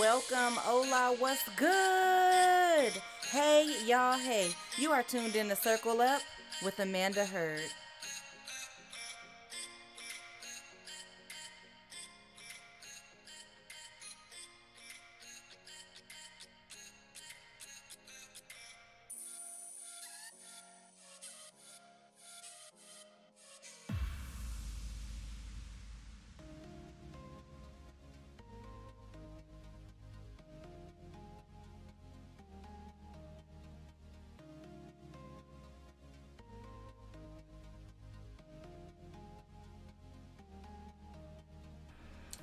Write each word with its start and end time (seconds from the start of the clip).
welcome. 0.00 0.56
Hola, 0.56 1.14
what's 1.18 1.46
good? 1.56 2.92
Hey, 3.30 3.70
y'all, 3.84 4.16
hey. 4.16 4.48
You 4.78 4.92
are 4.92 5.02
tuned 5.02 5.36
in 5.36 5.50
to 5.50 5.56
Circle 5.56 6.00
Up 6.00 6.22
with 6.64 6.78
Amanda 6.78 7.26
Hurd. 7.26 7.60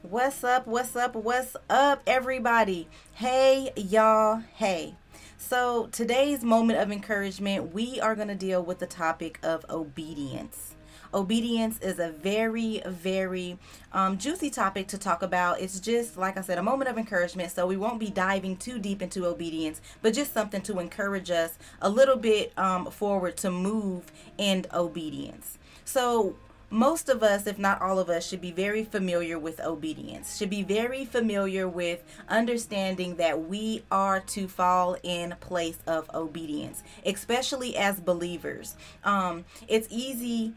What's 0.03 0.43
up? 0.43 0.67
What's 0.67 0.95
up? 0.95 1.15
What's 1.15 1.55
up, 1.71 2.03
everybody? 2.05 2.87
Hey, 3.13 3.71
y'all. 3.75 4.43
Hey. 4.53 4.93
So, 5.39 5.89
today's 5.91 6.43
moment 6.43 6.79
of 6.79 6.91
encouragement, 6.91 7.73
we 7.73 7.99
are 7.99 8.15
going 8.15 8.27
to 8.27 8.35
deal 8.35 8.61
with 8.61 8.77
the 8.77 8.85
topic 8.85 9.39
of 9.41 9.65
obedience. 9.71 10.75
Obedience 11.15 11.79
is 11.79 11.97
a 11.97 12.11
very, 12.11 12.83
very 12.85 13.57
um, 13.91 14.19
juicy 14.19 14.51
topic 14.51 14.87
to 14.89 14.99
talk 14.99 15.23
about. 15.23 15.61
It's 15.61 15.79
just, 15.79 16.15
like 16.15 16.37
I 16.37 16.41
said, 16.41 16.59
a 16.59 16.63
moment 16.63 16.91
of 16.91 16.99
encouragement. 16.99 17.51
So, 17.51 17.65
we 17.65 17.75
won't 17.75 17.99
be 17.99 18.11
diving 18.11 18.57
too 18.57 18.77
deep 18.77 19.01
into 19.01 19.25
obedience, 19.25 19.81
but 20.03 20.13
just 20.13 20.31
something 20.31 20.61
to 20.61 20.79
encourage 20.79 21.31
us 21.31 21.57
a 21.81 21.89
little 21.89 22.17
bit 22.17 22.53
um, 22.55 22.91
forward 22.91 23.35
to 23.37 23.49
move 23.49 24.11
in 24.37 24.67
obedience. 24.71 25.57
So, 25.85 26.35
most 26.69 27.07
of 27.07 27.23
us, 27.23 27.47
if 27.47 27.57
not 27.57 27.81
all 27.81 27.97
of 27.99 28.09
us, 28.09 28.27
should 28.27 28.41
be 28.41 28.51
very 28.51 28.83
familiar 28.83 29.39
with 29.39 29.59
obedience, 29.59 30.37
should 30.37 30.49
be 30.49 30.63
very 30.63 31.05
familiar 31.05 31.67
with 31.67 32.03
understanding 32.27 33.15
that 33.15 33.47
we 33.47 33.83
are 33.89 34.19
to 34.19 34.47
fall 34.47 34.97
in 35.03 35.35
place 35.39 35.79
of 35.87 36.09
obedience, 36.13 36.83
especially 37.05 37.77
as 37.77 37.99
believers. 37.99 38.75
Um, 39.03 39.45
it's 39.67 39.87
easy 39.89 40.53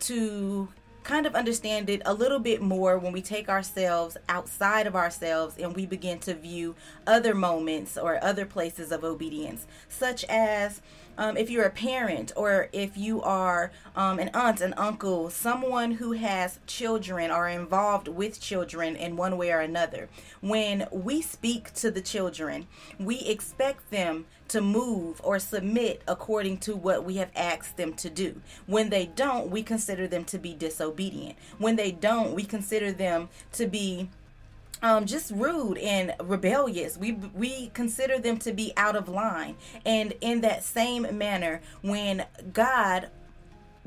to 0.00 0.68
kind 1.02 1.24
of 1.24 1.34
understand 1.34 1.88
it 1.88 2.02
a 2.04 2.12
little 2.12 2.38
bit 2.38 2.60
more 2.60 2.98
when 2.98 3.12
we 3.12 3.22
take 3.22 3.48
ourselves 3.48 4.18
outside 4.28 4.86
of 4.86 4.94
ourselves 4.94 5.56
and 5.56 5.74
we 5.74 5.86
begin 5.86 6.18
to 6.18 6.34
view 6.34 6.74
other 7.06 7.34
moments 7.34 7.96
or 7.96 8.22
other 8.22 8.44
places 8.44 8.92
of 8.92 9.04
obedience, 9.04 9.66
such 9.88 10.22
as 10.24 10.82
um, 11.18 11.36
if 11.36 11.50
you're 11.50 11.66
a 11.66 11.70
parent 11.70 12.32
or 12.36 12.68
if 12.72 12.96
you 12.96 13.20
are 13.22 13.72
um, 13.96 14.18
an 14.18 14.30
aunt, 14.32 14.60
an 14.60 14.72
uncle, 14.74 15.28
someone 15.28 15.92
who 15.92 16.12
has 16.12 16.60
children 16.66 17.30
or 17.30 17.48
involved 17.48 18.08
with 18.08 18.40
children 18.40 18.96
in 18.96 19.16
one 19.16 19.36
way 19.36 19.52
or 19.52 19.58
another. 19.60 20.08
When 20.40 20.86
we 20.92 21.20
speak 21.20 21.74
to 21.74 21.90
the 21.90 22.00
children, 22.00 22.68
we 22.98 23.18
expect 23.20 23.90
them 23.90 24.26
to 24.48 24.60
move 24.62 25.20
or 25.22 25.38
submit 25.38 26.02
according 26.08 26.58
to 26.58 26.74
what 26.74 27.04
we 27.04 27.16
have 27.16 27.30
asked 27.36 27.76
them 27.76 27.92
to 27.94 28.08
do. 28.08 28.40
When 28.66 28.88
they 28.88 29.06
don't, 29.06 29.50
we 29.50 29.62
consider 29.62 30.06
them 30.06 30.24
to 30.26 30.38
be 30.38 30.54
disobedient. 30.54 31.36
When 31.58 31.76
they 31.76 31.90
don't, 31.90 32.32
we 32.32 32.44
consider 32.44 32.92
them 32.92 33.28
to 33.52 33.66
be 33.66 34.08
um, 34.82 35.06
just 35.06 35.30
rude 35.32 35.78
and 35.78 36.14
rebellious. 36.22 36.96
We 36.96 37.12
we 37.12 37.68
consider 37.74 38.18
them 38.18 38.38
to 38.38 38.52
be 38.52 38.72
out 38.76 38.96
of 38.96 39.08
line. 39.08 39.56
And 39.84 40.14
in 40.20 40.40
that 40.42 40.64
same 40.64 41.16
manner, 41.16 41.60
when 41.82 42.26
God 42.52 43.10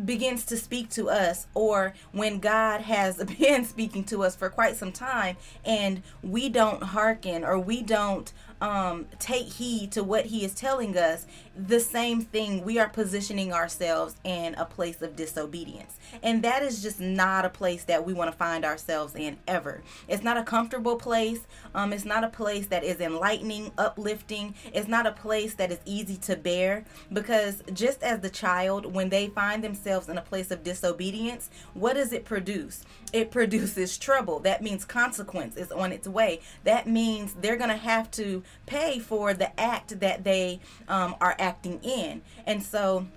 begins 0.03 0.45
to 0.45 0.57
speak 0.57 0.89
to 0.89 1.09
us 1.09 1.47
or 1.53 1.93
when 2.11 2.39
God 2.39 2.81
has 2.81 3.23
been 3.39 3.65
speaking 3.65 4.03
to 4.05 4.23
us 4.23 4.35
for 4.35 4.49
quite 4.49 4.75
some 4.75 4.91
time 4.91 5.37
and 5.63 6.01
we 6.23 6.49
don't 6.49 6.81
hearken 6.81 7.43
or 7.43 7.59
we 7.59 7.81
don't 7.81 8.33
um, 8.61 9.07
take 9.19 9.47
heed 9.47 9.91
to 9.93 10.03
what 10.03 10.27
he 10.27 10.45
is 10.45 10.53
telling 10.53 10.95
us 10.97 11.25
the 11.55 11.79
same 11.79 12.21
thing 12.21 12.63
we 12.63 12.79
are 12.79 12.87
positioning 12.87 13.51
ourselves 13.51 14.15
in 14.23 14.55
a 14.55 14.65
place 14.65 15.01
of 15.01 15.15
disobedience. 15.15 15.97
And 16.23 16.43
that 16.43 16.63
is 16.63 16.81
just 16.81 16.99
not 16.99 17.43
a 17.43 17.49
place 17.49 17.83
that 17.85 18.05
we 18.05 18.13
want 18.13 18.31
to 18.31 18.37
find 18.37 18.63
ourselves 18.63 19.15
in 19.15 19.37
ever. 19.47 19.81
It's 20.07 20.23
not 20.23 20.37
a 20.37 20.43
comfortable 20.43 20.95
place. 20.95 21.41
Um, 21.73 21.91
it's 21.91 22.05
not 22.05 22.23
a 22.23 22.29
place 22.29 22.67
that 22.67 22.83
is 22.83 22.99
enlightening 22.99 23.71
uplifting. 23.77 24.55
It's 24.73 24.87
not 24.87 25.07
a 25.07 25.11
place 25.11 25.55
that 25.55 25.71
is 25.71 25.79
easy 25.85 26.17
to 26.17 26.35
bear 26.35 26.85
because 27.11 27.63
just 27.73 28.03
as 28.03 28.19
the 28.19 28.29
child 28.29 28.93
when 28.93 29.09
they 29.09 29.27
find 29.27 29.63
themselves 29.63 30.07
in 30.07 30.17
a 30.17 30.21
place 30.21 30.51
of 30.51 30.63
disobedience, 30.63 31.49
what 31.73 31.93
does 31.93 32.13
it 32.13 32.25
produce? 32.25 32.83
It 33.13 33.31
produces 33.31 33.97
trouble. 33.97 34.39
That 34.39 34.61
means 34.61 34.85
consequence 34.85 35.57
is 35.57 35.71
on 35.71 35.91
its 35.91 36.07
way. 36.07 36.41
That 36.63 36.87
means 36.87 37.33
they're 37.33 37.57
going 37.57 37.69
to 37.69 37.75
have 37.75 38.09
to 38.11 38.43
pay 38.65 38.99
for 38.99 39.33
the 39.33 39.59
act 39.59 39.99
that 39.99 40.23
they 40.23 40.59
um, 40.87 41.15
are 41.19 41.35
acting 41.39 41.79
in. 41.83 42.21
And 42.45 42.63
so, 42.63 43.07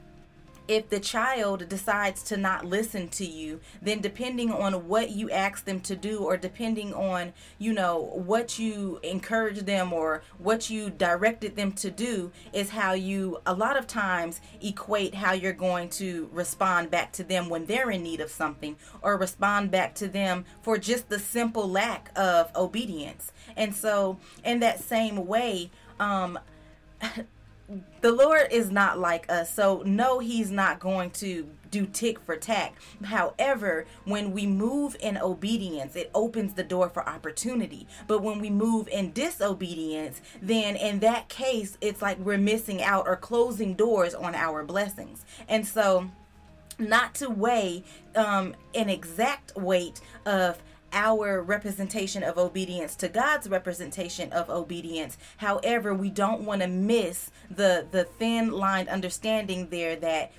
if 0.66 0.88
the 0.88 1.00
child 1.00 1.68
decides 1.68 2.22
to 2.24 2.36
not 2.36 2.64
listen 2.64 3.08
to 3.08 3.26
you, 3.26 3.60
then 3.82 4.00
depending 4.00 4.50
on 4.50 4.88
what 4.88 5.10
you 5.10 5.30
ask 5.30 5.64
them 5.64 5.80
to 5.80 5.94
do, 5.94 6.20
or 6.20 6.36
depending 6.36 6.94
on, 6.94 7.32
you 7.58 7.72
know, 7.72 8.10
what 8.14 8.58
you 8.58 8.98
encourage 9.02 9.60
them 9.60 9.92
or 9.92 10.22
what 10.38 10.70
you 10.70 10.88
directed 10.90 11.56
them 11.56 11.72
to 11.72 11.90
do, 11.90 12.32
is 12.52 12.70
how 12.70 12.92
you 12.92 13.38
a 13.44 13.54
lot 13.54 13.76
of 13.76 13.86
times 13.86 14.40
equate 14.62 15.14
how 15.14 15.32
you're 15.32 15.52
going 15.52 15.88
to 15.88 16.28
respond 16.32 16.90
back 16.90 17.12
to 17.12 17.24
them 17.24 17.48
when 17.48 17.66
they're 17.66 17.90
in 17.90 18.02
need 18.02 18.20
of 18.20 18.30
something, 18.30 18.76
or 19.02 19.16
respond 19.18 19.70
back 19.70 19.94
to 19.94 20.08
them 20.08 20.44
for 20.62 20.78
just 20.78 21.08
the 21.08 21.18
simple 21.18 21.68
lack 21.68 22.10
of 22.16 22.50
obedience. 22.56 23.32
And 23.56 23.74
so, 23.74 24.18
in 24.44 24.60
that 24.60 24.80
same 24.80 25.26
way, 25.26 25.70
um, 26.00 26.38
the 28.00 28.12
Lord 28.12 28.48
is 28.50 28.70
not 28.70 28.98
like 28.98 29.30
us. 29.30 29.52
So, 29.52 29.82
no, 29.86 30.18
He's 30.18 30.50
not 30.50 30.80
going 30.80 31.10
to 31.12 31.48
do 31.70 31.86
tick 31.86 32.20
for 32.20 32.36
tack. 32.36 32.74
However, 33.02 33.86
when 34.04 34.32
we 34.32 34.46
move 34.46 34.96
in 35.00 35.16
obedience, 35.18 35.96
it 35.96 36.10
opens 36.14 36.54
the 36.54 36.62
door 36.62 36.88
for 36.88 37.08
opportunity. 37.08 37.86
But 38.06 38.22
when 38.22 38.38
we 38.38 38.50
move 38.50 38.88
in 38.88 39.12
disobedience, 39.12 40.20
then 40.40 40.76
in 40.76 41.00
that 41.00 41.28
case, 41.28 41.76
it's 41.80 42.02
like 42.02 42.18
we're 42.18 42.38
missing 42.38 42.82
out 42.82 43.08
or 43.08 43.16
closing 43.16 43.74
doors 43.74 44.14
on 44.14 44.34
our 44.34 44.62
blessings. 44.62 45.24
And 45.48 45.66
so, 45.66 46.10
not 46.78 47.14
to 47.16 47.30
weigh 47.30 47.84
um, 48.14 48.54
an 48.74 48.88
exact 48.88 49.56
weight 49.56 50.00
of 50.26 50.58
our 50.94 51.42
representation 51.42 52.22
of 52.22 52.38
obedience 52.38 52.96
to 52.96 53.08
God's 53.08 53.48
representation 53.48 54.32
of 54.32 54.48
obedience. 54.48 55.18
However, 55.36 55.92
we 55.92 56.08
don't 56.08 56.42
want 56.42 56.62
to 56.62 56.68
miss 56.68 57.30
the 57.50 57.86
the 57.90 58.04
thin 58.04 58.52
line 58.52 58.88
understanding 58.88 59.68
there 59.68 59.96
that 59.96 60.32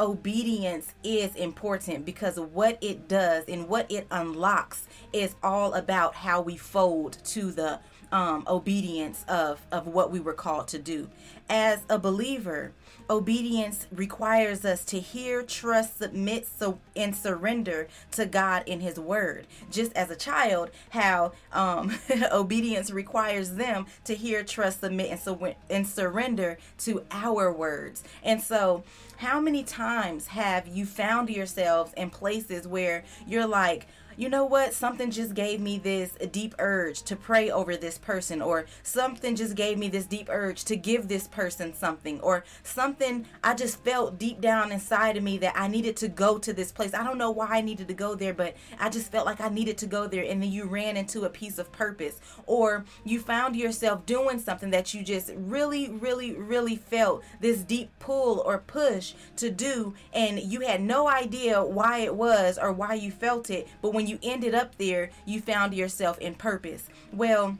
obedience 0.00 0.94
is 1.02 1.34
important 1.34 2.04
because 2.04 2.38
what 2.38 2.78
it 2.80 3.08
does 3.08 3.44
and 3.48 3.68
what 3.68 3.90
it 3.90 4.06
unlocks 4.10 4.86
is 5.12 5.34
all 5.42 5.74
about 5.74 6.14
how 6.14 6.40
we 6.40 6.56
fold 6.56 7.18
to 7.24 7.50
the 7.50 7.80
um, 8.12 8.44
obedience 8.46 9.24
of, 9.28 9.60
of 9.72 9.86
what 9.86 10.10
we 10.10 10.20
were 10.20 10.32
called 10.32 10.68
to 10.68 10.78
do. 10.78 11.08
As 11.48 11.80
a 11.90 11.98
believer, 11.98 12.72
obedience 13.10 13.86
requires 13.90 14.64
us 14.64 14.84
to 14.86 15.00
hear, 15.00 15.42
trust, 15.42 15.98
submit, 15.98 16.46
so 16.46 16.78
and 16.96 17.14
surrender 17.14 17.88
to 18.12 18.26
God 18.26 18.64
in 18.66 18.80
His 18.80 18.98
Word. 18.98 19.46
Just 19.70 19.92
as 19.94 20.10
a 20.10 20.16
child, 20.16 20.70
how 20.90 21.32
um, 21.52 21.96
obedience 22.32 22.90
requires 22.90 23.52
them 23.52 23.86
to 24.04 24.14
hear, 24.14 24.42
trust, 24.42 24.80
submit, 24.80 25.10
and, 25.10 25.20
so, 25.20 25.54
and 25.70 25.86
surrender 25.86 26.58
to 26.78 27.04
our 27.10 27.52
words. 27.52 28.04
And 28.22 28.40
so, 28.40 28.84
how 29.18 29.40
many 29.40 29.64
times 29.64 30.28
have 30.28 30.68
you 30.68 30.86
found 30.86 31.28
yourselves 31.28 31.92
in 31.96 32.10
places 32.10 32.68
where 32.68 33.04
you're 33.26 33.46
like, 33.46 33.88
you 34.18 34.28
know 34.28 34.44
what? 34.44 34.74
Something 34.74 35.12
just 35.12 35.32
gave 35.32 35.60
me 35.60 35.78
this 35.78 36.10
deep 36.32 36.56
urge 36.58 37.02
to 37.02 37.14
pray 37.14 37.50
over 37.50 37.76
this 37.76 37.98
person, 37.98 38.42
or 38.42 38.66
something 38.82 39.36
just 39.36 39.54
gave 39.54 39.78
me 39.78 39.88
this 39.88 40.06
deep 40.06 40.28
urge 40.28 40.64
to 40.64 40.74
give 40.74 41.06
this 41.06 41.28
person 41.28 41.72
something, 41.72 42.20
or 42.20 42.44
something 42.64 43.26
I 43.44 43.54
just 43.54 43.84
felt 43.84 44.18
deep 44.18 44.40
down 44.40 44.72
inside 44.72 45.16
of 45.16 45.22
me 45.22 45.38
that 45.38 45.54
I 45.56 45.68
needed 45.68 45.96
to 45.98 46.08
go 46.08 46.36
to 46.38 46.52
this 46.52 46.72
place. 46.72 46.94
I 46.94 47.04
don't 47.04 47.16
know 47.16 47.30
why 47.30 47.46
I 47.46 47.60
needed 47.60 47.86
to 47.86 47.94
go 47.94 48.16
there, 48.16 48.34
but 48.34 48.56
I 48.80 48.88
just 48.88 49.12
felt 49.12 49.24
like 49.24 49.40
I 49.40 49.50
needed 49.50 49.78
to 49.78 49.86
go 49.86 50.08
there. 50.08 50.24
And 50.24 50.42
then 50.42 50.50
you 50.50 50.64
ran 50.64 50.96
into 50.96 51.22
a 51.22 51.30
piece 51.30 51.58
of 51.58 51.70
purpose, 51.70 52.20
or 52.44 52.84
you 53.04 53.20
found 53.20 53.54
yourself 53.54 54.04
doing 54.04 54.40
something 54.40 54.70
that 54.70 54.92
you 54.94 55.04
just 55.04 55.30
really, 55.36 55.90
really, 55.90 56.32
really 56.32 56.74
felt 56.74 57.22
this 57.40 57.60
deep 57.60 57.90
pull 58.00 58.40
or 58.40 58.58
push 58.58 59.14
to 59.36 59.48
do, 59.48 59.94
and 60.12 60.40
you 60.40 60.62
had 60.62 60.82
no 60.82 61.08
idea 61.08 61.62
why 61.62 61.98
it 61.98 62.16
was 62.16 62.58
or 62.58 62.72
why 62.72 62.94
you 62.94 63.12
felt 63.12 63.48
it. 63.48 63.68
But 63.80 63.94
when 63.94 64.07
you 64.08 64.18
ended 64.22 64.54
up 64.54 64.76
there, 64.78 65.10
you 65.26 65.40
found 65.40 65.74
yourself 65.74 66.18
in 66.18 66.34
purpose. 66.34 66.88
Well, 67.12 67.58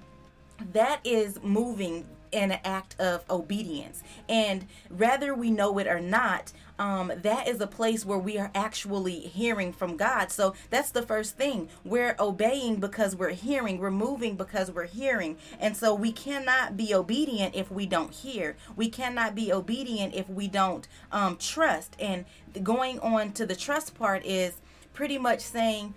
that 0.73 1.01
is 1.05 1.39
moving 1.43 2.07
in 2.33 2.53
an 2.53 2.61
act 2.65 2.99
of 3.01 3.25
obedience. 3.31 4.03
And 4.29 4.67
whether 4.95 5.35
we 5.35 5.51
know 5.51 5.79
it 5.79 5.87
or 5.87 6.01
not, 6.01 6.53
um, 6.79 7.13
that 7.23 7.49
is 7.49 7.61
a 7.61 7.67
place 7.67 8.05
where 8.05 8.19
we 8.19 8.39
are 8.39 8.51
actually 8.55 9.21
hearing 9.21 9.73
from 9.73 9.97
God. 9.97 10.31
So 10.31 10.55
that's 10.71 10.91
the 10.91 11.03
first 11.03 11.37
thing. 11.37 11.69
We're 11.85 12.15
obeying 12.21 12.77
because 12.77 13.17
we're 13.17 13.31
hearing, 13.31 13.79
we're 13.79 13.91
moving 13.91 14.37
because 14.37 14.71
we're 14.71 14.87
hearing. 14.87 15.39
And 15.59 15.77
so 15.77 15.95
we 15.95 16.13
cannot 16.13 16.77
be 16.77 16.95
obedient 16.95 17.57
if 17.57 17.71
we 17.71 17.87
don't 17.87 18.13
hear. 18.13 18.57
We 18.77 18.89
cannot 18.89 19.35
be 19.35 19.53
obedient 19.53 20.15
if 20.15 20.29
we 20.29 20.47
don't 20.47 20.87
um, 21.11 21.37
trust. 21.37 21.97
And 21.99 22.25
going 22.63 23.01
on 23.01 23.33
to 23.33 23.47
the 23.47 23.57
trust 23.57 23.95
part 23.99 24.25
is 24.25 24.61
pretty 24.93 25.19
much 25.19 25.41
saying, 25.41 25.95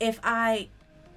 if 0.00 0.20
I 0.22 0.68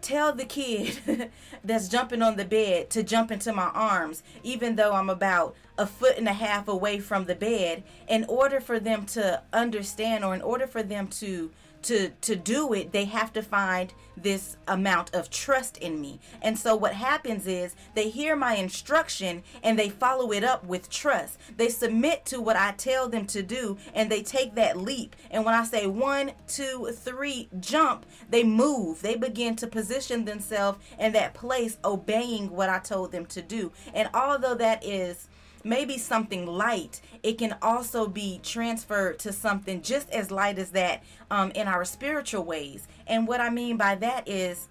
tell 0.01 0.33
the 0.33 0.45
kid 0.45 1.31
that's 1.63 1.87
jumping 1.87 2.21
on 2.21 2.37
the 2.37 2.45
bed 2.45 2.89
to 2.91 3.03
jump 3.03 3.31
into 3.31 3.51
my 3.51 3.71
arms, 3.73 4.21
even 4.43 4.75
though 4.75 4.93
I'm 4.93 5.09
about 5.09 5.55
a 5.77 5.87
foot 5.87 6.17
and 6.17 6.27
a 6.27 6.33
half 6.33 6.67
away 6.67 6.99
from 6.99 7.25
the 7.25 7.35
bed, 7.35 7.83
in 8.07 8.23
order 8.25 8.59
for 8.59 8.79
them 8.79 9.05
to 9.07 9.41
understand 9.51 10.23
or 10.23 10.35
in 10.35 10.41
order 10.41 10.67
for 10.67 10.83
them 10.83 11.07
to 11.07 11.51
to 11.85 12.09
to 12.21 12.35
do 12.35 12.73
it 12.73 12.91
they 12.91 13.05
have 13.05 13.31
to 13.33 13.41
find 13.41 13.93
this 14.17 14.57
amount 14.67 15.13
of 15.13 15.29
trust 15.29 15.77
in 15.77 15.99
me. 15.99 16.19
And 16.41 16.57
so 16.57 16.75
what 16.75 16.93
happens 16.93 17.47
is 17.47 17.75
they 17.95 18.09
hear 18.09 18.35
my 18.35 18.55
instruction 18.55 19.43
and 19.61 19.77
they 19.77 19.89
follow 19.89 20.31
it 20.31 20.43
up 20.43 20.65
with 20.65 20.89
trust. 20.89 21.37
They 21.57 21.69
submit 21.69 22.25
to 22.27 22.41
what 22.41 22.55
i 22.55 22.71
tell 22.71 23.09
them 23.09 23.25
to 23.27 23.43
do 23.43 23.77
and 23.93 24.09
they 24.09 24.23
take 24.23 24.55
that 24.55 24.77
leap. 24.77 25.15
And 25.31 25.45
when 25.45 25.53
i 25.53 25.63
say 25.63 25.87
one 25.87 26.31
two 26.47 26.91
three 26.93 27.49
jump 27.59 28.05
they 28.29 28.43
move. 28.43 29.01
They 29.01 29.15
begin 29.15 29.55
to 29.57 29.67
position 29.67 30.25
themselves 30.25 30.79
in 30.99 31.13
that 31.13 31.33
place 31.33 31.77
obeying 31.83 32.49
what 32.51 32.69
i 32.69 32.79
told 32.79 33.11
them 33.11 33.25
to 33.27 33.41
do. 33.41 33.71
And 33.93 34.09
although 34.13 34.55
that 34.55 34.83
is 34.85 35.27
maybe 35.65 35.97
something 35.97 36.45
light, 36.45 37.01
it 37.23 37.37
can 37.37 37.57
also 37.61 38.07
be 38.07 38.39
transferred 38.43 39.19
to 39.19 39.33
something 39.33 39.81
just 39.81 40.09
as 40.11 40.31
light 40.31 40.59
as 40.59 40.69
that 40.69 41.03
um, 41.31 41.51
in 41.51 41.67
our 41.67 41.83
spiritual 41.83 42.43
ways. 42.43 42.87
And 43.07 43.27
what 43.27 43.41
I 43.41 43.49
mean 43.49 43.75
by 43.75 43.95
that 43.95 44.27
is 44.29 44.69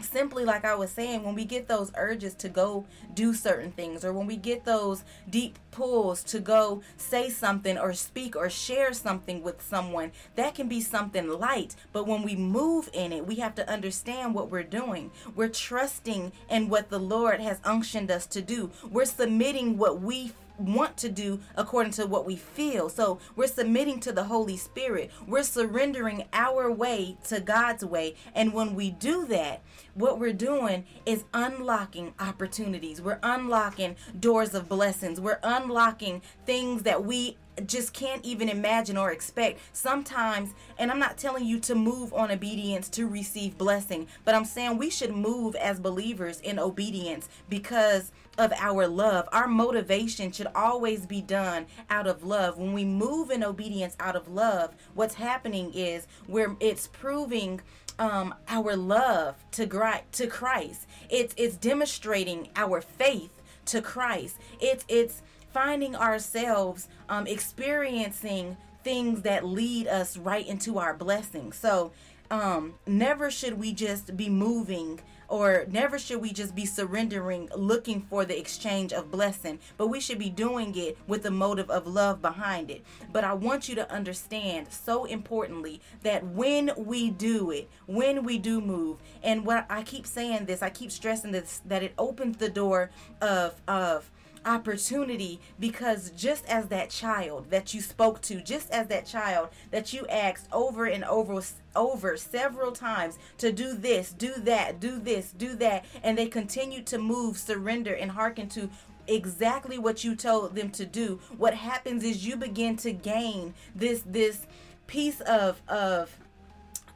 simply 0.00 0.44
like 0.44 0.64
I 0.64 0.74
was 0.74 0.90
saying, 0.90 1.22
when 1.22 1.34
we 1.34 1.44
get 1.44 1.68
those 1.68 1.92
urges 1.96 2.34
to 2.36 2.48
go 2.48 2.86
do 3.14 3.34
certain 3.34 3.72
things, 3.72 4.04
or 4.04 4.12
when 4.12 4.26
we 4.26 4.36
get 4.36 4.64
those 4.64 5.04
deep 5.28 5.58
pulls 5.70 6.22
to 6.24 6.40
go 6.40 6.82
say 6.96 7.28
something 7.28 7.78
or 7.78 7.92
speak 7.92 8.36
or 8.36 8.48
share 8.48 8.92
something 8.92 9.42
with 9.42 9.62
someone, 9.62 10.12
that 10.34 10.54
can 10.54 10.68
be 10.68 10.80
something 10.80 11.28
light. 11.28 11.76
But 11.92 12.06
when 12.06 12.22
we 12.22 12.36
move 12.36 12.88
in 12.92 13.12
it, 13.12 13.26
we 13.26 13.36
have 13.36 13.54
to 13.56 13.70
understand 13.70 14.34
what 14.34 14.50
we're 14.50 14.62
doing. 14.62 15.10
We're 15.34 15.48
trusting 15.48 16.32
in 16.48 16.68
what 16.68 16.90
the 16.90 16.98
Lord 16.98 17.40
has 17.40 17.60
unctioned 17.64 18.10
us 18.10 18.26
to 18.26 18.42
do. 18.42 18.70
We're 18.90 19.04
submitting 19.04 19.78
what 19.78 20.00
we 20.00 20.32
want 20.58 20.96
to 20.98 21.08
do 21.08 21.40
according 21.56 21.92
to 21.92 22.06
what 22.06 22.26
we 22.26 22.36
feel. 22.36 22.88
So 22.88 23.18
we're 23.34 23.46
submitting 23.46 24.00
to 24.00 24.12
the 24.12 24.24
Holy 24.24 24.56
Spirit. 24.56 25.10
We're 25.26 25.42
surrendering 25.42 26.24
our 26.32 26.70
way 26.70 27.16
to 27.28 27.40
God's 27.40 27.84
way. 27.84 28.14
And 28.34 28.52
when 28.52 28.74
we 28.74 28.90
do 28.90 29.26
that, 29.26 29.62
what 29.94 30.18
we're 30.18 30.32
doing 30.32 30.84
is 31.04 31.24
unlocking 31.32 32.14
opportunities. 32.18 33.00
We're 33.00 33.20
unlocking 33.22 33.96
doors 34.18 34.54
of 34.54 34.68
blessings. 34.68 35.20
We're 35.20 35.40
unlocking 35.42 36.22
things 36.44 36.82
that 36.82 37.04
we 37.04 37.36
just 37.64 37.94
can't 37.94 38.24
even 38.24 38.48
imagine 38.48 38.96
or 38.96 39.10
expect 39.10 39.58
sometimes 39.72 40.52
and 40.78 40.90
i'm 40.90 40.98
not 40.98 41.16
telling 41.16 41.44
you 41.44 41.58
to 41.58 41.74
move 41.74 42.12
on 42.12 42.30
obedience 42.30 42.88
to 42.88 43.06
receive 43.06 43.56
blessing 43.56 44.06
but 44.24 44.34
i'm 44.34 44.44
saying 44.44 44.76
we 44.76 44.90
should 44.90 45.10
move 45.14 45.54
as 45.56 45.80
believers 45.80 46.40
in 46.40 46.58
obedience 46.58 47.30
because 47.48 48.12
of 48.38 48.52
our 48.58 48.86
love 48.86 49.28
our 49.32 49.46
motivation 49.46 50.30
should 50.30 50.48
always 50.54 51.06
be 51.06 51.22
done 51.22 51.66
out 51.90 52.06
of 52.06 52.24
love 52.24 52.58
when 52.58 52.72
we 52.72 52.84
move 52.84 53.30
in 53.30 53.42
obedience 53.42 53.96
out 54.00 54.16
of 54.16 54.28
love 54.28 54.74
what's 54.94 55.14
happening 55.14 55.72
is 55.74 56.06
where 56.26 56.56
it's 56.60 56.86
proving 56.88 57.60
um, 57.98 58.34
our 58.48 58.76
love 58.76 59.36
to, 59.52 59.66
to 60.12 60.26
Christ. 60.26 60.86
It's 61.08 61.34
it's 61.36 61.56
demonstrating 61.56 62.48
our 62.56 62.80
faith 62.80 63.42
to 63.66 63.80
Christ. 63.80 64.38
It's 64.60 64.84
it's 64.88 65.22
finding 65.52 65.96
ourselves 65.96 66.88
um, 67.08 67.26
experiencing 67.26 68.56
things 68.84 69.22
that 69.22 69.44
lead 69.44 69.88
us 69.88 70.16
right 70.16 70.46
into 70.46 70.78
our 70.78 70.94
blessings. 70.94 71.56
So 71.56 71.92
um, 72.30 72.74
never 72.86 73.30
should 73.30 73.58
we 73.58 73.72
just 73.72 74.16
be 74.16 74.28
moving 74.28 75.00
or 75.28 75.66
never 75.70 75.98
should 75.98 76.20
we 76.20 76.32
just 76.32 76.54
be 76.54 76.64
surrendering 76.66 77.48
looking 77.56 78.00
for 78.02 78.24
the 78.24 78.38
exchange 78.38 78.92
of 78.92 79.10
blessing 79.10 79.58
but 79.76 79.88
we 79.88 80.00
should 80.00 80.18
be 80.18 80.30
doing 80.30 80.74
it 80.76 80.96
with 81.06 81.22
the 81.22 81.30
motive 81.30 81.70
of 81.70 81.86
love 81.86 82.20
behind 82.22 82.70
it. 82.70 82.84
But 83.12 83.24
i 83.24 83.32
want 83.32 83.68
you 83.68 83.74
to 83.76 83.90
understand 83.90 84.68
so 84.70 85.04
importantly 85.04 85.80
that 86.02 86.24
when 86.26 86.70
we 86.76 87.10
do 87.10 87.50
it 87.50 87.68
when 87.86 88.24
we 88.24 88.38
do 88.38 88.60
move 88.60 88.98
and 89.22 89.44
what 89.44 89.66
i 89.70 89.82
keep 89.82 90.06
saying 90.06 90.46
this 90.46 90.62
i 90.62 90.70
keep 90.70 90.90
stressing 90.90 91.32
this 91.32 91.60
that 91.64 91.82
it 91.82 91.92
opens 91.98 92.36
the 92.36 92.48
door 92.48 92.90
of 93.20 93.60
of 93.66 94.10
opportunity 94.46 95.40
because 95.58 96.10
just 96.10 96.46
as 96.46 96.68
that 96.68 96.88
child 96.90 97.50
that 97.50 97.74
you 97.74 97.80
spoke 97.80 98.22
to, 98.22 98.40
just 98.40 98.70
as 98.70 98.86
that 98.86 99.04
child 99.04 99.48
that 99.70 99.92
you 99.92 100.06
asked 100.06 100.48
over 100.52 100.86
and 100.86 101.04
over 101.04 101.42
over 101.74 102.16
several 102.16 102.72
times 102.72 103.18
to 103.38 103.52
do 103.52 103.74
this, 103.74 104.12
do 104.12 104.34
that, 104.38 104.80
do 104.80 104.98
this, 104.98 105.32
do 105.32 105.54
that, 105.56 105.84
and 106.02 106.16
they 106.16 106.26
continue 106.26 106.82
to 106.82 106.96
move, 106.98 107.36
surrender, 107.36 107.92
and 107.92 108.12
hearken 108.12 108.48
to 108.48 108.70
exactly 109.06 109.78
what 109.78 110.04
you 110.04 110.14
told 110.16 110.54
them 110.54 110.70
to 110.70 110.86
do. 110.86 111.20
What 111.36 111.54
happens 111.54 112.02
is 112.02 112.26
you 112.26 112.36
begin 112.36 112.76
to 112.78 112.92
gain 112.92 113.54
this 113.74 114.02
this 114.06 114.46
piece 114.86 115.20
of 115.22 115.60
of 115.68 116.16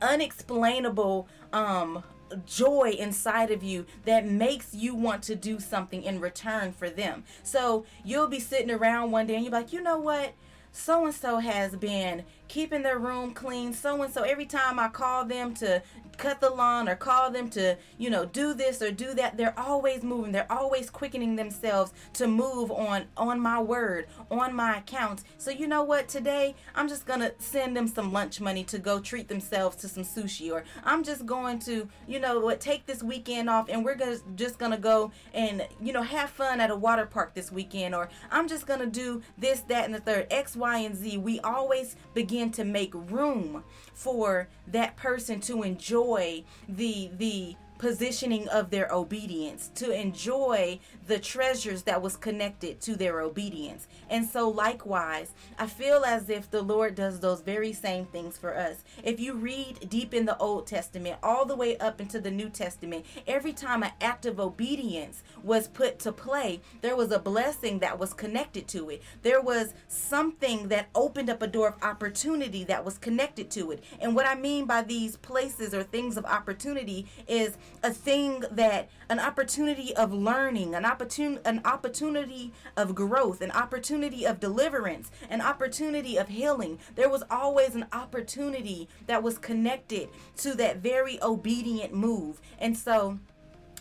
unexplainable 0.00 1.28
um 1.52 2.02
joy 2.46 2.94
inside 2.98 3.50
of 3.50 3.62
you 3.62 3.86
that 4.04 4.26
makes 4.26 4.74
you 4.74 4.94
want 4.94 5.22
to 5.24 5.34
do 5.34 5.60
something 5.60 6.02
in 6.02 6.20
return 6.20 6.72
for 6.72 6.90
them. 6.90 7.24
So 7.42 7.84
you'll 8.04 8.28
be 8.28 8.40
sitting 8.40 8.70
around 8.70 9.10
one 9.10 9.26
day 9.26 9.34
and 9.34 9.44
you're 9.44 9.52
like, 9.52 9.72
you 9.72 9.82
know 9.82 9.98
what? 9.98 10.34
So 10.72 11.04
and 11.04 11.14
so 11.14 11.38
has 11.38 11.74
been 11.76 12.24
keeping 12.50 12.82
their 12.82 12.98
room 12.98 13.32
clean. 13.32 13.72
So 13.72 14.02
and 14.02 14.12
so, 14.12 14.22
every 14.22 14.44
time 14.44 14.80
I 14.80 14.88
call 14.88 15.24
them 15.24 15.54
to 15.54 15.82
cut 16.18 16.40
the 16.40 16.50
lawn 16.50 16.88
or 16.88 16.94
call 16.94 17.30
them 17.30 17.48
to, 17.48 17.76
you 17.96 18.10
know, 18.10 18.26
do 18.26 18.52
this 18.52 18.82
or 18.82 18.90
do 18.90 19.14
that, 19.14 19.36
they're 19.36 19.58
always 19.58 20.02
moving. 20.02 20.32
They're 20.32 20.50
always 20.52 20.90
quickening 20.90 21.36
themselves 21.36 21.92
to 22.14 22.28
move 22.28 22.70
on 22.70 23.06
on 23.16 23.40
my 23.40 23.60
word, 23.60 24.06
on 24.30 24.54
my 24.54 24.78
accounts. 24.78 25.24
So 25.38 25.50
you 25.50 25.66
know 25.66 25.82
what? 25.82 26.08
Today 26.08 26.54
I'm 26.74 26.88
just 26.88 27.06
gonna 27.06 27.32
send 27.38 27.76
them 27.76 27.88
some 27.88 28.12
lunch 28.12 28.40
money 28.40 28.64
to 28.64 28.78
go 28.78 29.00
treat 29.00 29.28
themselves 29.28 29.76
to 29.76 29.88
some 29.88 30.02
sushi, 30.02 30.52
or 30.52 30.64
I'm 30.84 31.04
just 31.04 31.24
going 31.24 31.58
to, 31.60 31.88
you 32.06 32.20
know, 32.20 32.40
what 32.40 32.60
take 32.60 32.84
this 32.84 33.02
weekend 33.02 33.48
off 33.48 33.68
and 33.68 33.84
we're 33.84 33.94
gonna 33.94 34.18
just 34.34 34.58
gonna 34.58 34.78
go 34.78 35.12
and 35.32 35.66
you 35.80 35.92
know 35.92 36.02
have 36.02 36.30
fun 36.30 36.60
at 36.60 36.70
a 36.70 36.76
water 36.76 37.06
park 37.06 37.34
this 37.34 37.52
weekend, 37.52 37.94
or 37.94 38.08
I'm 38.30 38.48
just 38.48 38.66
gonna 38.66 38.86
do 38.86 39.22
this, 39.38 39.60
that, 39.68 39.86
and 39.86 39.94
the 39.94 40.00
third 40.00 40.26
X, 40.30 40.56
Y, 40.56 40.78
and 40.78 40.96
Z. 40.96 41.16
We 41.18 41.40
always 41.40 41.96
begin 42.12 42.39
begin 42.40 42.52
to 42.52 42.64
make 42.64 42.92
room 42.94 43.62
for 43.92 44.48
that 44.66 44.96
person 44.96 45.40
to 45.40 45.62
enjoy 45.62 46.42
the 46.66 47.10
the 47.18 47.54
positioning 47.80 48.46
of 48.48 48.68
their 48.68 48.92
obedience, 48.92 49.70
to 49.74 49.90
enjoy 49.90 50.78
the 51.06 51.18
treasures 51.18 51.84
that 51.84 52.02
was 52.02 52.14
connected 52.14 52.78
to 52.78 52.94
their 52.94 53.22
obedience. 53.22 53.88
And 54.10 54.26
so, 54.28 54.50
likewise, 54.50 55.32
I 55.58 55.66
feel 55.66 56.04
as 56.04 56.28
if 56.28 56.50
the 56.50 56.60
Lord 56.60 56.94
does 56.94 57.20
those 57.20 57.40
very 57.40 57.72
same 57.72 58.04
things 58.04 58.36
for 58.36 58.54
us. 58.54 58.84
If 59.02 59.18
you 59.18 59.32
read 59.32 59.88
deep 59.88 60.12
in 60.12 60.26
the 60.26 60.36
Old 60.36 60.66
Testament, 60.66 61.16
all 61.22 61.46
the 61.46 61.56
way 61.56 61.78
up 61.78 62.02
into 62.02 62.20
the 62.20 62.30
New 62.30 62.50
Testament, 62.50 63.06
every 63.26 63.54
time 63.54 63.82
an 63.82 63.92
act 64.02 64.26
of 64.26 64.38
obedience 64.38 65.22
was 65.42 65.66
put 65.66 65.98
to 66.00 66.12
play, 66.12 66.60
there 66.82 66.96
was 66.96 67.10
a 67.10 67.18
blessing 67.18 67.78
that 67.78 67.98
was 67.98 68.12
connected 68.12 68.68
to 68.68 68.90
it. 68.90 69.02
There 69.22 69.40
was 69.40 69.72
something 69.88 70.68
that 70.68 70.90
opened 70.94 71.30
up 71.30 71.40
a 71.40 71.46
door 71.46 71.68
of 71.68 71.82
opportunity 71.82 72.62
that 72.64 72.84
was 72.84 72.98
connected 72.98 73.50
to 73.52 73.70
it. 73.70 73.82
And 74.00 74.14
what 74.14 74.26
I 74.26 74.34
mean 74.34 74.66
by 74.66 74.82
these 74.82 75.16
places 75.16 75.72
or 75.72 75.82
things 75.82 76.18
of 76.18 76.26
opportunity 76.26 77.06
is 77.26 77.56
a 77.82 77.92
thing 77.92 78.44
that 78.50 78.88
an 79.08 79.18
opportunity 79.18 79.94
of 79.96 80.12
learning, 80.12 80.74
an 80.74 80.84
opportunity 80.84 81.40
an 81.44 81.60
opportunity 81.64 82.52
of 82.76 82.94
growth, 82.94 83.40
an 83.40 83.50
opportunity 83.50 84.24
of 84.24 84.40
deliverance, 84.40 85.10
an 85.28 85.40
opportunity 85.40 86.16
of 86.16 86.28
healing. 86.28 86.78
There 86.94 87.08
was 87.08 87.24
always 87.30 87.74
an 87.74 87.86
opportunity 87.92 88.88
that 89.06 89.22
was 89.22 89.38
connected 89.38 90.08
to 90.38 90.54
that 90.54 90.78
very 90.78 91.22
obedient 91.22 91.94
move. 91.94 92.40
And 92.58 92.76
so 92.76 93.18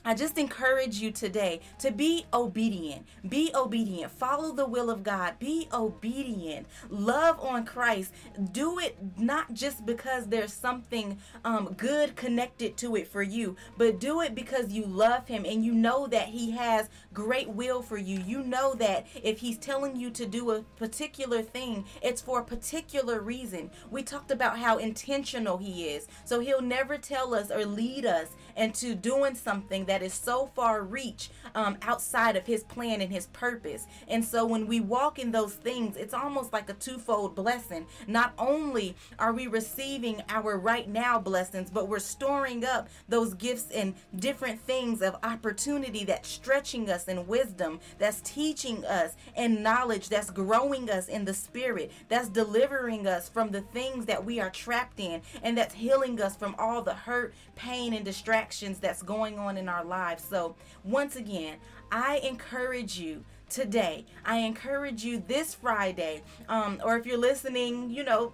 I 0.06 0.14
just 0.14 0.38
encourage 0.38 1.00
you 1.00 1.12
today 1.12 1.60
to 1.80 1.92
be 1.92 2.26
obedient. 2.34 3.06
Be 3.28 3.52
obedient. 3.54 4.12
Follow 4.12 4.54
the 4.54 4.66
will 4.66 4.90
of 4.90 5.04
God. 5.04 5.38
Be 5.40 5.68
obedient. 5.74 6.68
Love 6.90 7.40
on 7.40 7.66
Christ. 7.66 8.14
Do 8.52 8.80
it 8.80 8.98
not 9.18 9.54
just 9.54 9.86
because 9.86 10.28
there's 10.28 10.54
something 10.54 11.20
um, 11.44 11.74
good 11.78 12.16
connected 12.16 12.78
to 12.78 12.96
it 12.96 13.08
for 13.08 13.22
you, 13.22 13.56
but 13.78 14.00
do 14.00 14.22
it 14.22 14.36
because 14.36 14.72
you 14.72 14.86
love 14.86 15.28
Him 15.28 15.46
and 15.46 15.66
you 15.66 15.74
know 15.74 16.08
that 16.08 16.30
He 16.30 16.52
has 16.52 16.90
great 17.14 17.50
will 17.50 17.82
for 17.82 17.98
you. 17.98 18.20
You 18.20 18.44
know 18.44 18.74
that 18.76 19.06
if 19.22 19.40
He's 19.40 19.58
telling 19.58 19.96
you 19.98 20.10
to 20.12 20.26
do 20.26 20.52
a 20.52 20.62
particular 20.78 21.42
thing, 21.42 21.86
it's 22.02 22.22
for 22.22 22.40
a 22.40 22.46
particular 22.46 23.22
reason. 23.22 23.70
We 23.92 24.04
talked 24.04 24.32
about 24.32 24.60
how 24.60 24.78
intentional 24.78 25.58
He 25.58 25.90
is. 25.90 26.08
So 26.24 26.40
He'll 26.40 26.62
never 26.62 26.98
tell 26.98 27.34
us 27.34 27.52
or 27.52 27.66
lead 27.66 28.06
us 28.06 28.30
into 28.56 28.96
doing 28.96 29.36
something 29.36 29.86
that 29.90 30.04
is 30.04 30.14
so 30.14 30.50
far 30.56 30.84
reach 30.84 31.32
um, 31.56 31.78
outside 31.82 32.36
of 32.36 32.46
his 32.46 32.64
plan 32.64 33.02
and 33.02 33.12
his 33.12 33.28
purpose. 33.28 33.88
And 34.08 34.24
so 34.24 34.46
when 34.46 34.68
we 34.68 34.80
walk 34.80 35.18
in 35.18 35.32
those 35.32 35.54
things, 35.54 35.98
it's 35.98 36.14
almost 36.14 36.54
like 36.54 36.70
a 36.70 36.74
twofold 36.74 37.36
blessing. 37.36 37.88
Not 38.08 38.34
only 38.38 38.96
are 39.18 39.34
we 39.34 39.48
receiving 39.48 40.22
our 40.30 40.58
right 40.58 40.88
now 40.88 41.20
blessings, 41.20 41.72
but 41.72 41.88
we're 41.88 42.00
storing 42.00 42.64
up 42.64 42.88
those 43.08 43.34
gifts 43.34 43.72
and 43.72 43.96
different 44.16 44.62
things 44.62 45.02
of 45.02 45.16
opportunity 45.24 46.04
that's 46.06 46.30
stretching 46.30 46.90
us 46.90 47.08
in 47.08 47.26
wisdom, 47.28 47.80
that's 47.98 48.22
teaching 48.22 48.86
us 48.86 49.16
in 49.36 49.64
knowledge, 49.64 50.10
that's 50.10 50.30
growing 50.30 50.90
us 50.90 51.08
in 51.08 51.26
the 51.26 51.34
spirit, 51.34 51.92
that's 52.10 52.30
delivering 52.30 53.08
us 53.08 53.28
from 53.28 53.50
the 53.50 53.62
things 53.62 54.06
that 54.06 54.24
we 54.24 54.40
are 54.40 54.52
trapped 54.52 55.00
in, 55.00 55.22
and 55.42 55.58
that's 55.58 55.74
healing 55.74 56.22
us 56.22 56.36
from 56.36 56.56
all 56.60 56.82
the 56.84 56.94
hurt, 56.94 57.34
pain, 57.56 57.94
and 57.94 58.06
distractions 58.06 58.78
that's 58.80 59.02
going 59.02 59.40
on 59.40 59.58
in 59.58 59.68
our 59.68 59.79
our 59.80 59.86
lives. 59.86 60.24
So, 60.24 60.56
once 60.84 61.16
again, 61.16 61.58
I 61.92 62.18
encourage 62.18 63.00
you 63.00 63.24
today. 63.50 64.06
I 64.26 64.38
encourage 64.38 65.04
you 65.04 65.24
this 65.28 65.56
Friday, 65.56 66.22
um, 66.48 66.82
or 66.84 66.98
if 66.98 67.06
you're 67.06 67.18
listening, 67.18 67.90
you 67.90 68.04
know, 68.04 68.34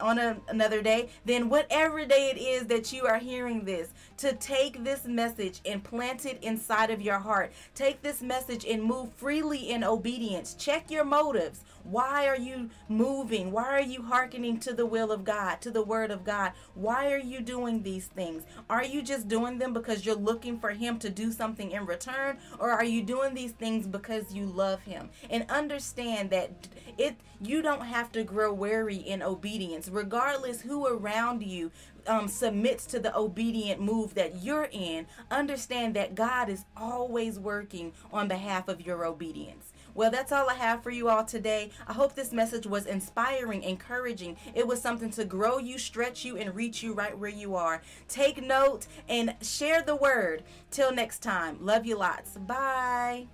on 0.00 0.18
a, 0.18 0.36
another 0.48 0.82
day, 0.82 1.08
then 1.24 1.48
whatever 1.48 2.04
day 2.04 2.30
it 2.34 2.38
is 2.38 2.66
that 2.66 2.92
you 2.92 3.06
are 3.06 3.18
hearing 3.18 3.64
this, 3.64 3.88
to 4.22 4.32
take 4.34 4.84
this 4.84 5.04
message 5.04 5.60
and 5.66 5.82
plant 5.82 6.26
it 6.26 6.38
inside 6.44 6.90
of 6.92 7.02
your 7.02 7.18
heart. 7.18 7.52
Take 7.74 8.02
this 8.02 8.22
message 8.22 8.64
and 8.64 8.80
move 8.80 9.12
freely 9.14 9.70
in 9.70 9.82
obedience. 9.82 10.54
Check 10.54 10.92
your 10.92 11.04
motives. 11.04 11.64
Why 11.82 12.28
are 12.28 12.36
you 12.36 12.70
moving? 12.88 13.50
Why 13.50 13.64
are 13.64 13.80
you 13.80 14.02
hearkening 14.02 14.60
to 14.60 14.74
the 14.74 14.86
will 14.86 15.10
of 15.10 15.24
God, 15.24 15.60
to 15.62 15.72
the 15.72 15.82
word 15.82 16.12
of 16.12 16.24
God? 16.24 16.52
Why 16.74 17.10
are 17.10 17.18
you 17.18 17.40
doing 17.40 17.82
these 17.82 18.06
things? 18.06 18.44
Are 18.70 18.84
you 18.84 19.02
just 19.02 19.26
doing 19.26 19.58
them 19.58 19.72
because 19.72 20.06
you're 20.06 20.14
looking 20.14 20.60
for 20.60 20.70
Him 20.70 21.00
to 21.00 21.10
do 21.10 21.32
something 21.32 21.72
in 21.72 21.84
return? 21.84 22.38
Or 22.60 22.70
are 22.70 22.84
you 22.84 23.02
doing 23.02 23.34
these 23.34 23.50
things 23.50 23.88
because 23.88 24.32
you 24.32 24.46
love 24.46 24.82
Him? 24.82 25.10
And 25.30 25.50
understand 25.50 26.30
that 26.30 26.68
it 26.96 27.16
you 27.44 27.60
don't 27.60 27.86
have 27.86 28.12
to 28.12 28.22
grow 28.22 28.52
weary 28.52 28.96
in 28.96 29.20
obedience, 29.20 29.88
regardless 29.88 30.60
who 30.60 30.86
around 30.86 31.42
you 31.42 31.72
um, 32.06 32.28
submits 32.28 32.86
to 32.86 33.00
the 33.00 33.16
obedient 33.16 33.80
move 33.80 34.14
that 34.14 34.42
you're 34.42 34.68
in, 34.70 35.06
understand 35.30 35.94
that 35.94 36.14
God 36.14 36.48
is 36.48 36.64
always 36.76 37.38
working 37.38 37.92
on 38.12 38.28
behalf 38.28 38.68
of 38.68 38.84
your 38.84 39.04
obedience. 39.04 39.72
Well, 39.94 40.10
that's 40.10 40.32
all 40.32 40.48
I 40.48 40.54
have 40.54 40.82
for 40.82 40.90
you 40.90 41.08
all 41.08 41.24
today. 41.24 41.70
I 41.86 41.92
hope 41.92 42.14
this 42.14 42.32
message 42.32 42.66
was 42.66 42.86
inspiring, 42.86 43.62
encouraging. 43.62 44.36
It 44.54 44.66
was 44.66 44.80
something 44.80 45.10
to 45.10 45.24
grow 45.24 45.58
you, 45.58 45.78
stretch 45.78 46.24
you, 46.24 46.36
and 46.36 46.54
reach 46.54 46.82
you 46.82 46.94
right 46.94 47.16
where 47.16 47.30
you 47.30 47.54
are. 47.56 47.82
Take 48.08 48.42
note 48.42 48.86
and 49.08 49.34
share 49.42 49.82
the 49.82 49.96
word. 49.96 50.44
Till 50.70 50.92
next 50.92 51.22
time, 51.22 51.58
love 51.60 51.84
you 51.84 51.96
lots. 51.96 52.38
Bye. 52.38 53.26